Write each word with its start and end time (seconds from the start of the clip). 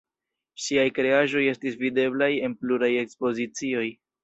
Ŝiaj 0.67 0.85
kreaĵoj 0.99 1.43
estis 1.51 1.77
videblaj 1.83 2.31
en 2.49 2.59
pluraj 2.65 2.91
ekspozicioj. 3.05 3.89